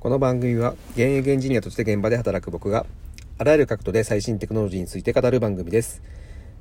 [0.00, 2.86] この番組は現役エンジニアとして現場で働く僕が
[3.36, 6.02] あらゆる角度で最新テクノロジーについて語る番組です。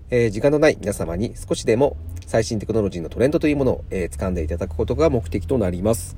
[0.09, 1.95] えー時間のない皆様に少しでも
[2.27, 6.17] 最新テクノロジーのトレンドというものを、えー掴んでいただくことが目的となります。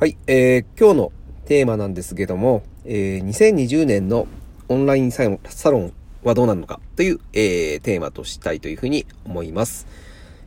[0.00, 1.12] はい、えー今日の
[1.44, 4.26] テーマなんですけども、えー2020年の
[4.68, 5.92] オンラインサロン
[6.24, 9.86] はどうなるのかという、えーテーマとしたいというふうに思います。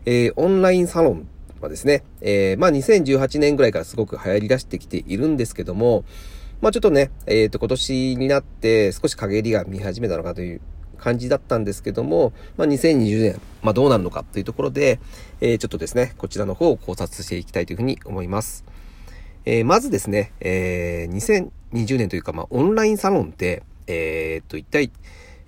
[0.05, 1.29] えーオンラインサロン
[1.63, 6.03] はですね、えーまあ2018年ぐらいからすごく流行り出してきているんですけども、
[6.61, 10.61] まあちょっとね、えっ、と今年になって少し陰りが見始めたのかという
[10.97, 14.99] 感じだったんですけども、まあ2020年、まあどうなるのかというところで、
[15.41, 18.65] えーちょっとですね、こちらの方を考察していきたいというふうに思います。
[19.45, 24.91] えーまずですね、えー2020年というか、まあオンラインサロンって、えーっと一体、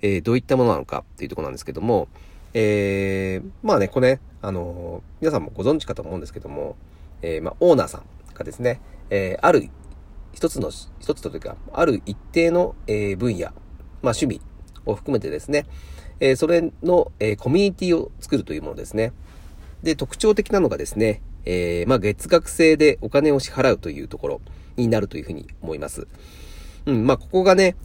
[0.02, 2.08] えーどういったものなのかっていうところなんですけども、
[2.54, 6.76] えーまあね、これね、あの皆さんもご存知かと思うんですけども、
[7.22, 8.04] えーまあ、オーナーさん
[8.34, 9.68] がですね、えーある
[10.32, 13.52] 一つの、一つというか、ある一定の、えー分野、まあ、
[14.02, 14.40] 趣味
[14.86, 15.66] を含めてですね、
[16.20, 19.12] えーそれの、えーコミュニティを作るというものですね。
[19.82, 24.40] で、特徴的なのがですね、えーまあ、月額制でお金を支払うというところ
[24.76, 26.06] になるというふうに思います。
[26.86, 27.76] うん、まあ、ここがね、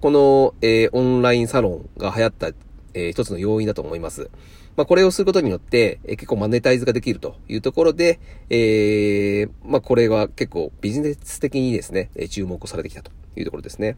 [0.00, 2.48] この、えーオンラインサロンが流行った、
[2.94, 4.30] えー一つの要因だと思います。
[4.78, 13.96] まあ、これをすることによって、え結構マネタイズができるというところで、えーまあ、これは結構ビジネス的にですね、注目されてきたというところですね。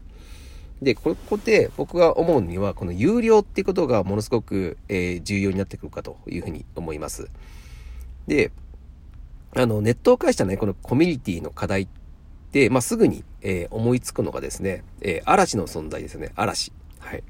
[0.81, 7.29] で、ここで僕が思うには、この有料っていうことがものすごく、え重要になってくるかというふうに思います。
[8.25, 8.51] で、
[9.55, 11.87] あの、ネットを介したね、このコミュニティの課題っ
[12.51, 16.31] て、まあ、すぐに、え思いつくのがですね、え嵐の存在ですよね。
[16.35, 16.73] 嵐。
[16.97, 17.21] はい。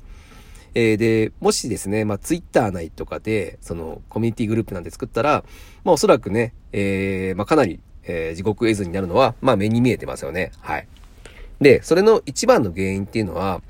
[0.73, 5.44] えーで、もしですね、まあ、ツイッター内とかで、その、コミュニティグループなんで作ったら、
[5.83, 10.52] まあ、おそらくね、えーまあ、かなり、えー地獄絵図になるのは、まあ、目に見えてますよね。
[10.61, 10.88] はい。
[11.59, 13.61] で、それの一番の原因っていうのは、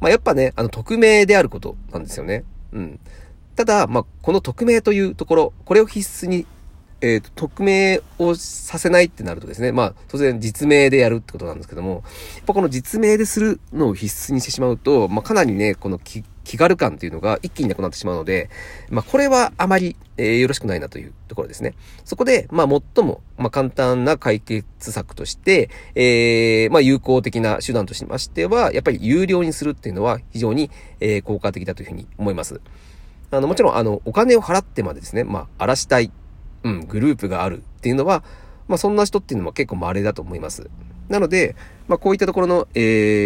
[0.00, 2.44] まあ、やっぱね、あの、匿名であることなんですよね。
[2.72, 3.00] うん。
[3.56, 6.46] ただ、まあ、この匿名というところ、これを必須に、
[7.00, 12.04] えっ、と、匿名をさせないってなるとですね、まあ、当然実名でやるってことなんですけども、
[12.36, 15.98] やっぱこの実名でするのを必須にしてしまうと、まあ、かなりね、この
[16.44, 18.50] 気軽感っていうのが一気になくなってしまうので、
[18.90, 21.74] まあ、これはあまり、えーよろしくないなというところですね。
[22.04, 30.70] そこで、まあ、最も、まあ、簡単な解決策として、えーまあ、有効的な手段としましては、やっぱり有料にするっていうのは非常に、
[31.00, 32.60] えー効果的だというふうに思います。
[33.30, 36.12] あの、もちろん、あの、お金を払ってまでですね、まあ、荒らしたい、
[36.64, 38.22] うん、グループがあるっていうのは、
[38.68, 40.68] まあ、そんな人っていうのも結構稀だと思います。
[41.08, 41.56] なので、
[41.88, 42.80] まあ、こういったところの、え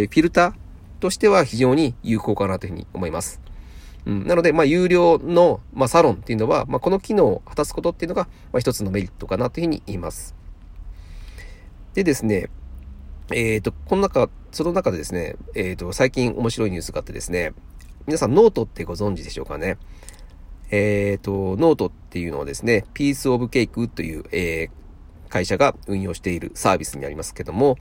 [0.04, 0.52] ー、フィルター
[1.00, 3.40] としては非常に有効かなというふうに思います。
[4.06, 10.34] うん、なので、まあ、有料の、まあ、サロンっていうのは、まあ、この機能を果たすことっていうのが、まあ、一つのメリットかなというふうに言います。
[11.94, 12.48] でですね、
[13.32, 17.52] えっ、と、この中、その中でですね、えっ、と、最近面白いニュースがあってですね、
[18.06, 19.78] 皆さんノートってご存知でしょうかね？
[20.70, 24.86] えっ、と、ノートっていうのはですね、ピースオブケイクという、えー
[25.28, 27.78] 会社が運用しているサービスになりますけども、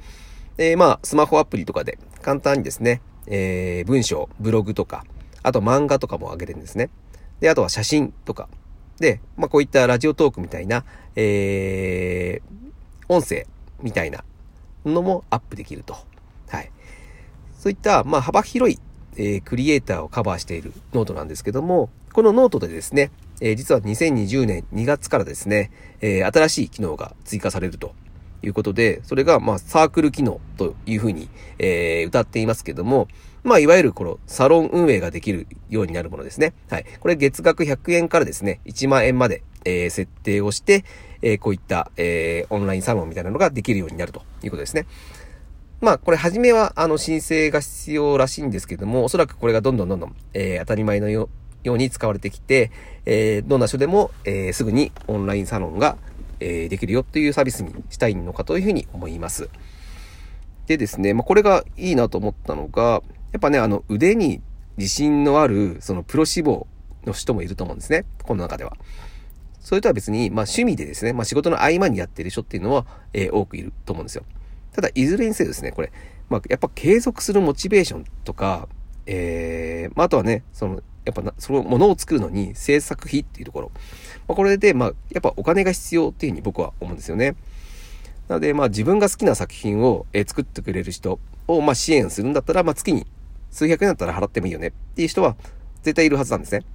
[0.58, 5.06] えーまあ、スマホアプリとかで簡単にですね、えー文章、ブログとか、
[5.44, 6.90] あと漫画とかも上げれるんですね。
[7.42, 8.48] で、あとは写真とか。
[9.00, 12.56] で、まあ、こういったラジオトークみたいな、えー
[13.08, 13.46] 音声
[13.84, 14.24] みたいな
[14.84, 15.96] のもアップできると。
[16.48, 16.72] はい。
[17.60, 18.80] そういった、まあ、幅広い、
[19.18, 23.12] えークリエイターをカバーしているノートなんですけども、このノートでですね、
[23.42, 25.72] えー実は2020年2月からですね、
[26.02, 27.94] えー新しい機能が追加されると
[28.46, 31.30] いうことで、それが、まあ、サークル機能というふうに、
[31.60, 33.08] えー謳っていますけども、
[33.44, 36.54] まあ、いわゆるこのサロン運営ができるようになるものですね。
[36.70, 36.86] はい。
[37.00, 40.84] これ月額100円からですね、1万円まで、えー設定をして、
[41.22, 44.86] えーこういった、えーオンラインサロンみたいなのができるようになるということですね。
[45.82, 51.30] まあ、これ、初めは、あの、申請が必要らしいんですけども、おそらくこれがどんどんどんどん、えー当たり前のよ
[51.66, 52.72] うに使われてきて、
[53.06, 55.98] えーどんな人でも、えーすぐにオンラインサロンが、
[56.46, 59.50] えーできるよというサービスにしたいのかというふうに思います。
[60.68, 63.02] でですね、まあ、これがいいなと思ったのが、
[63.32, 64.42] やっぱね、あの、腕に
[64.78, 66.68] 自信のある、その、プロ志望
[67.06, 68.06] の人もいると思うんですね。
[68.24, 68.78] この中では。
[69.60, 74.24] それとは別に、まあ、趣味でですね、まあ、仕事の合間にやってる人っていうのは、えー多くいると思うんですよ。
[74.74, 75.92] ただ、いずれにせよですね、これ、
[76.30, 78.68] まあ、やっぱ継続するモチベーションとか、
[79.06, 83.72] えー、まあ、あとはね、その、やっぱな、そのものを作るのに制作費っていうところ。
[84.28, 87.36] まあ、これで、まあ、やっぱお金が必要っていうふうに僕は思うんですよね。
[88.28, 93.06] なので、まあ、自分が好きな作品を、え作ってくれる人を、まあ、支援するんだったら、まあ、月に
[93.52, 95.36] 数百円だったら払ってもいいよねっていう人は
[95.84, 96.66] 絶対いるはずなんですね。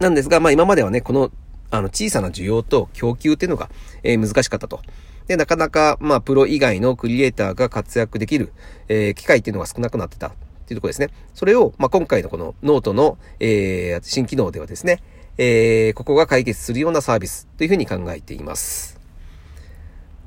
[0.00, 1.30] なんですが、まあ、今まではね、この、
[1.70, 3.70] あの、小さな需要と供給っていうのが、
[4.02, 4.80] えー難しかったと。
[5.28, 8.52] で、なかなか、まあ、プロ以外のクリエイターが活躍できる、
[8.88, 10.34] えー、機会っていうのが少なくなってた
[10.72, 11.08] っていうところですね。
[11.34, 15.02] それを、まあ、今回のこのノートの、えー、新機能ではですね、
[15.38, 19.00] えー、ここが解決するようなサービスというふうに考えています。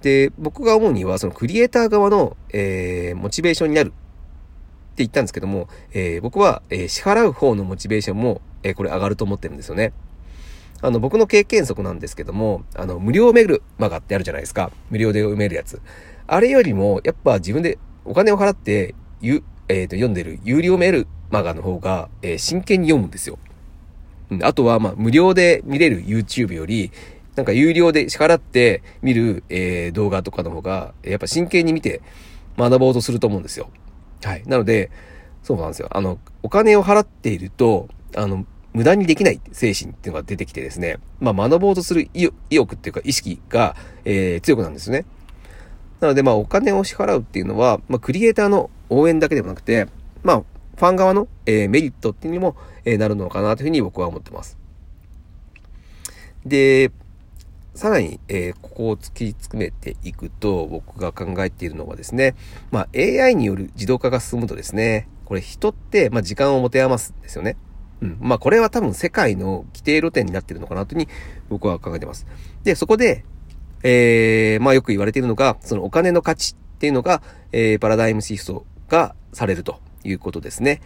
[0.01, 3.95] で、僕が思うには、そのクリエイター側の、えー、モチベーションになるって
[4.97, 9.94] 言ったんですけども、えー、僕は、え、支払う方のモチベーションも、え、これ上がると思ってるんですよね。
[10.81, 14.71] あの、僕の経験則なんですけども、あの、無料メールマガってあるじゃないですか。
[14.92, 15.81] 無料で読めるやつ。
[16.27, 23.38] あれよりも、やっぱ自分でお金を払って、ゆ、えっ、ー、と、読んでる有料メールマガの方が、えー、真剣に読むんですよ。
[24.30, 26.92] うん、あとは、まあ、無料で見れる YouTube より、
[27.36, 32.02] なんか有料で支払って見る、えー、動画とかの方が、やっぱ真剣に見て
[32.58, 33.70] 学ぼうとすると思うんですよ。
[34.24, 34.44] はい。
[34.46, 34.90] なので、
[35.44, 35.90] そうなんですよ。
[35.92, 45.06] あの、お金を払っていると、あの、無駄にできない精神っていうのが出てきてですね、まあ学ぼうとする意欲っていうか意識が、えー、強くなるんですね。
[46.00, 49.88] なのでまあお金を支払うっていうのは、まあクリエイターの応援だけでもなくて、
[50.24, 50.44] まあ
[50.75, 54.57] ファン側の、えー、メリットっていうにも、えー、なるのかなというふうに僕は思ってます。
[56.45, 56.92] で、
[57.74, 62.36] さらに、えー、ここを突き詰めていくと、僕が考えているのはですね、
[62.71, 67.57] まあ AI による自動化が進むとですね、これ人って、まあ時間を持て余すんですよね。
[68.01, 68.18] うん。
[68.21, 71.07] まあこれは多分世界の規定露店になってるのかなというふうに
[71.50, 72.25] 僕は考えてます。
[72.63, 73.25] で、そこで、
[73.83, 80.81] えー、まあよく言われているのが、そのお金の価値っていうのが、えー、パラダイムシフトがされるということですね。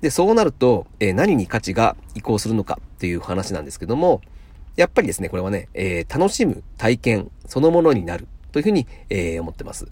[0.00, 4.20] で、そうなると、えー、何に価値が移行するのかっていう話なんですけども、
[4.76, 9.86] やっぱりですね、これはね、えー、楽しむ体験そのものになるというふうに、えー、思ってます。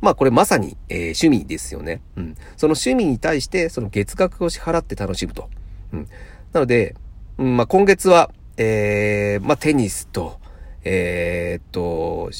[0.00, 2.00] まあこれまさに、えー、趣味ですよね。
[2.16, 2.34] うん。
[2.56, 5.50] その趣味に対してその月額を支払って楽しむと。
[5.92, 6.08] うん。
[6.52, 6.94] なので、
[7.38, 10.38] うん、まあ、今月は、えー、まあ、テニスと、
[10.84, 12.30] えー、っと、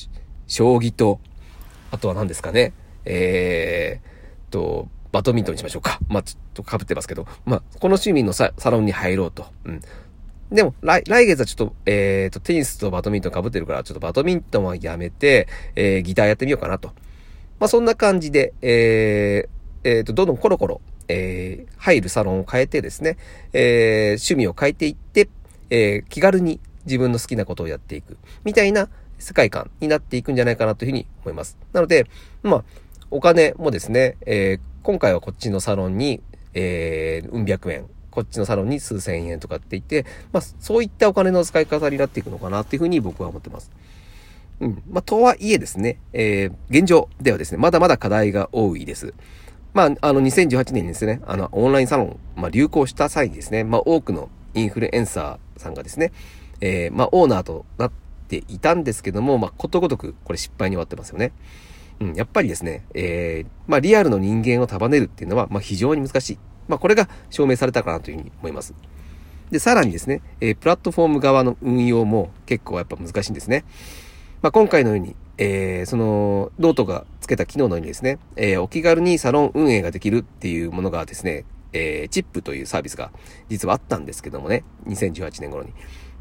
[0.47, 1.21] 将棋と、
[1.91, 2.73] あとは何ですかね、
[3.05, 5.99] えー、と、バドミントンにしましょうか。
[6.09, 9.47] まあ、ちょっと被ってますけど、まあ、この趣味のサロンに入ろうと。
[9.65, 9.81] うん。
[10.53, 16.89] でも、来、来月はちょっと、えー、と、テニスとバドミントン被ってるから、ちょっとバドミントンはやめて、えー、ギターやってみようかなと。
[17.59, 23.17] まあ、そんな感じで、えー、えー、と、どんどんコロコロ、えー、入るサロンを変えてですね、
[23.53, 25.29] えー、趣味を変えていって、
[25.71, 28.89] えー、気軽に自分の好きなことをやっていく、みたいな
[29.19, 31.57] 世界観になっていくんじゃないかなというふうに思います。
[31.73, 32.07] なので、
[32.43, 32.65] まあ、
[33.11, 36.21] お金もですね、えー、今回はこっちのサロンに、
[36.55, 43.71] えー、うん百円、こっちのサロンに数千円とかって言って、まあ、そういったお金の使い方になっていくのかなっていうふうに僕は思ってます。
[44.61, 44.83] うん。
[44.91, 49.15] まあ、とはいえですね、えー、現状ではですね、まだまだ課題が多いです。
[49.73, 56.13] まあ、あの、2018年にですね、あの、オンラインサロン、まあ、流行した際にですね、まあ、多くのインフルエンサーさんがですね、
[56.61, 57.93] えー、まあ、オーナーとなっ
[58.29, 61.33] ていたんですけども、まあ、ことごとく、これ失敗に終わってますよね。
[62.01, 66.39] うん、やっぱりですね、えー、まあ、リアルの人間を束ねるっていうのは、まあ、非常に難しい。
[66.69, 68.75] まあ、これが証明されたかなというふうに思います。
[69.51, 73.65] で、さらにですね、えー、プラットフォーム側の運用も結構やっぱ難しいんですね。
[74.43, 83.11] まあ、今回のように、えー、その、ノートが付けた機能のようにですね、えー、お気軽にサロン運営ができるっていうものがですね、えー、チップというサービスが
[83.49, 85.73] 実はあったんですけどもね、2018年頃に。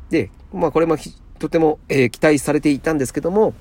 [0.09, 0.97] で、まあこれも
[1.39, 3.53] とても、えー、期待されていたんですけども、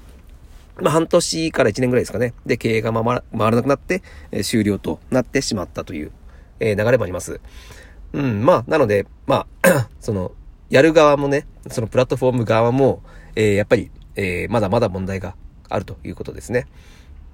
[0.80, 2.34] まあ半年から1年ぐらいですかね。
[2.46, 6.12] で、経営が回ら回らなくなって、えー、終了となってしまったという、
[6.60, 7.40] えー、流れもあります。
[8.12, 10.32] うん、まあ、なので、まあ、 その、
[10.70, 13.02] やる側もね、そのプラットフォーム側も、
[13.36, 15.34] えー、やっぱり、えー、まだまだ問題が
[15.68, 16.66] あるということですね。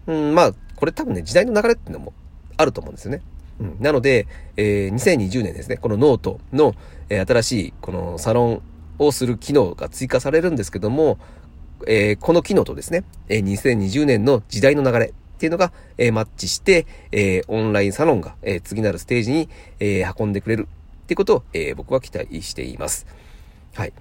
[0.06, 2.12] うん、まあ、これ多分ね、時代の流れっていうのも
[2.56, 3.22] あると思うんですよね。
[3.60, 6.74] うん、なので、えー、2020年ですね、このノートの、
[7.08, 8.62] えー、新しいこのサロン
[8.98, 11.18] をする機能が追加されるんですけども、
[11.86, 19.48] えー、この機能とですね、えー、2020年の時代の流れっていうのが、え、マッチして、え、オンラインサロンが、え、次なるステージに、
[19.80, 20.68] え、運んでくれる
[21.04, 23.06] ってことを、え、僕は期待しています。
[23.74, 23.92] はい。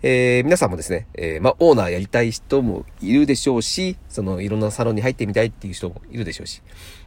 [0.00, 6.62] えー、皆さんもですね、えー、まあ、オーナーやりたい人もいるでしょうし、その、いろんなサロンに入ってみたいっていう人もいるでしょうし、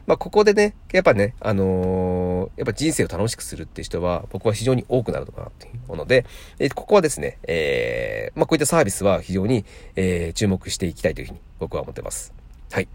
[0.06, 6.26] まあ、ここでね、やっぱね、あのー、やっぱ人生を楽しくするって人は、僕は非常に多くなるのかなっていうので、
[6.58, 9.64] え、ここはですね、えー、まあ、こういったサービスは非常に、
[9.96, 12.34] え、注目していきたいというふうに僕は思ってます。
[12.70, 12.88] はい。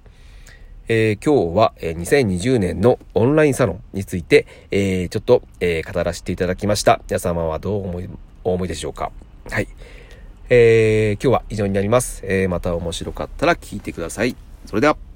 [0.90, 7.02] えー、今日は、えー、2020年のオンラインサロンについて、えー、ちょっと、え、語らせていただきました。
[7.10, 8.10] 皆様はどう思い、
[8.44, 9.12] お思いでしょうか？
[9.50, 9.68] はい。
[10.50, 12.22] えー、今日は以上になります。
[12.26, 14.36] えー、また面白かったら聞いてください。
[14.66, 15.07] それでは。